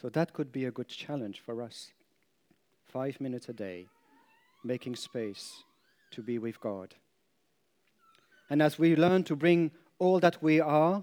So 0.00 0.10
that 0.10 0.34
could 0.34 0.52
be 0.52 0.66
a 0.66 0.70
good 0.70 0.88
challenge 0.88 1.40
for 1.40 1.62
us. 1.62 1.92
Five 2.84 3.18
minutes 3.18 3.48
a 3.48 3.54
day, 3.54 3.86
making 4.62 4.96
space 4.96 5.64
to 6.10 6.22
be 6.22 6.38
with 6.38 6.60
God. 6.60 6.94
And 8.50 8.60
as 8.60 8.78
we 8.78 8.94
learn 8.94 9.24
to 9.24 9.36
bring 9.36 9.70
all 9.98 10.20
that 10.20 10.42
we 10.42 10.60
are, 10.60 11.02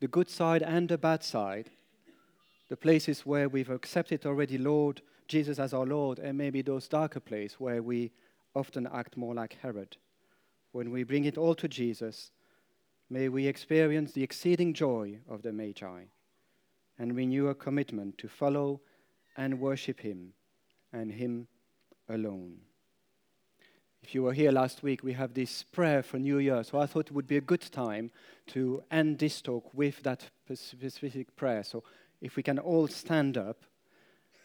the 0.00 0.08
good 0.08 0.30
side 0.30 0.62
and 0.62 0.88
the 0.88 0.98
bad 0.98 1.22
side, 1.22 1.70
the 2.70 2.76
places 2.76 3.26
where 3.26 3.48
we've 3.48 3.70
accepted 3.70 4.24
already, 4.24 4.56
Lord, 4.56 5.02
Jesus 5.28 5.58
as 5.58 5.72
our 5.72 5.86
Lord, 5.86 6.18
and 6.18 6.36
maybe 6.36 6.62
those 6.62 6.88
darker 6.88 7.20
places 7.20 7.60
where 7.60 7.82
we 7.82 8.12
often 8.54 8.86
act 8.92 9.16
more 9.16 9.34
like 9.34 9.58
Herod. 9.62 9.96
When 10.72 10.90
we 10.90 11.04
bring 11.04 11.24
it 11.24 11.38
all 11.38 11.54
to 11.56 11.68
Jesus, 11.68 12.30
may 13.10 13.28
we 13.28 13.46
experience 13.46 14.12
the 14.12 14.22
exceeding 14.22 14.74
joy 14.74 15.18
of 15.28 15.42
the 15.42 15.52
Magi 15.52 16.04
and 16.98 17.16
renew 17.16 17.48
a 17.48 17.54
commitment 17.54 18.18
to 18.18 18.28
follow 18.28 18.80
and 19.36 19.60
worship 19.60 20.00
Him 20.00 20.32
and 20.92 21.12
Him 21.12 21.48
alone. 22.08 22.58
If 24.02 24.14
you 24.14 24.24
were 24.24 24.32
here 24.32 24.50
last 24.50 24.82
week, 24.82 25.04
we 25.04 25.12
have 25.12 25.32
this 25.32 25.62
prayer 25.62 26.02
for 26.02 26.18
New 26.18 26.38
Year, 26.38 26.64
so 26.64 26.78
I 26.78 26.86
thought 26.86 27.06
it 27.06 27.12
would 27.12 27.28
be 27.28 27.36
a 27.36 27.40
good 27.40 27.60
time 27.60 28.10
to 28.48 28.82
end 28.90 29.18
this 29.18 29.40
talk 29.40 29.72
with 29.72 30.02
that 30.02 30.28
specific 30.54 31.36
prayer. 31.36 31.62
So 31.62 31.84
if 32.20 32.34
we 32.34 32.42
can 32.42 32.58
all 32.58 32.88
stand 32.88 33.38
up 33.38 33.62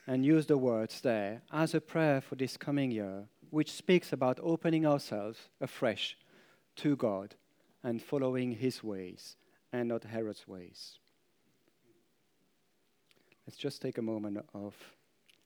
and 0.08 0.26
use 0.26 0.46
the 0.46 0.58
words 0.58 1.02
there 1.02 1.41
as 1.52 1.74
a 1.74 1.82
prayer 1.82 2.22
for 2.22 2.36
this 2.36 2.56
coming 2.56 2.91
year, 2.91 3.26
which 3.50 3.72
speaks 3.72 4.13
about 4.13 4.39
opening 4.41 4.86
ourselves 4.86 5.38
afresh 5.60 6.17
to 6.78 6.96
God 6.96 7.36
and 7.84 8.02
following 8.02 8.54
His 8.54 8.82
ways 8.82 9.36
and 9.74 9.89
not 9.89 10.06
Herod's 10.06 10.48
ways. 10.48 10.98
Let's 13.46 13.58
just 13.58 13.82
take 13.82 13.98
a 13.98 14.02
moment 14.02 14.46
of 14.54 14.74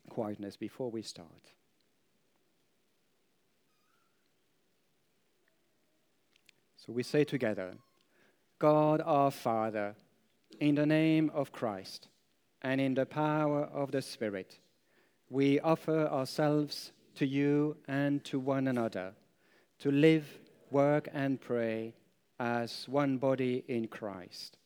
quietness 0.09 0.55
before 0.57 0.91
we 0.91 1.01
start. 1.01 1.51
So 6.77 6.91
we 6.91 7.03
say 7.03 7.23
together, 7.23 7.75
God 8.57 9.01
our 9.05 9.29
Father, 9.29 9.95
in 10.59 10.75
the 10.75 10.85
name 10.85 11.31
of 11.33 11.51
Christ 11.51 12.07
and 12.61 12.79
in 12.79 12.93
the 12.93 13.05
power 13.05 13.63
of 13.73 13.91
the 13.91 14.01
Spirit, 14.01 14.59
we 15.29 15.59
offer 15.59 16.07
ourselves 16.07 16.91
to 17.15 17.25
you 17.25 17.77
and 17.87 18.23
to 18.25 18.39
one 18.39 18.67
another 18.67 19.13
to 19.79 19.91
live, 19.91 20.27
work, 20.69 21.09
and 21.11 21.41
pray 21.41 21.93
as 22.39 22.87
one 22.87 23.17
body 23.17 23.63
in 23.67 23.87
Christ. 23.87 24.57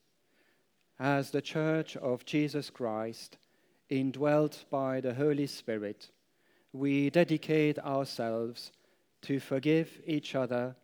As 0.99 1.31
the 1.31 1.41
Church 1.41 1.95
of 1.97 2.25
Jesus 2.25 2.69
Christ, 2.69 3.37
indwelt 3.89 4.65
by 4.69 4.99
the 4.99 5.13
Holy 5.13 5.47
Spirit, 5.47 6.09
we 6.73 7.09
dedicate 7.09 7.79
ourselves 7.79 8.71
to 9.21 9.39
forgive 9.39 10.01
each 10.05 10.35
other 10.35 10.75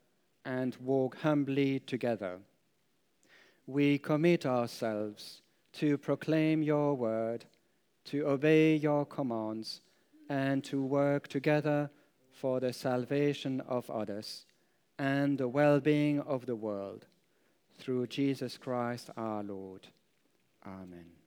and 0.46 0.76
walk 0.78 1.18
humbly 1.18 1.80
together. 1.80 2.40
We 3.68 3.98
commit 3.98 4.46
ourselves 4.46 5.41
to 5.74 5.98
proclaim 5.98 6.62
your 6.62 6.96
word, 6.96 7.46
to 8.06 8.28
obey 8.28 8.76
your 8.76 9.06
commands, 9.06 9.82
and 10.30 10.64
to 10.64 10.82
work 10.84 11.28
together 11.28 11.90
for 12.32 12.60
the 12.60 12.74
salvation 12.74 13.62
of 13.62 13.90
others 13.90 14.46
and 14.98 15.38
the 15.38 15.48
well 15.48 15.80
being 15.80 16.20
of 16.22 16.46
the 16.46 16.56
world. 16.56 17.06
Through 17.80 18.08
Jesus 18.08 18.58
Christ 18.58 19.10
our 19.18 19.44
Lord. 19.44 19.88
Amen. 20.66 21.21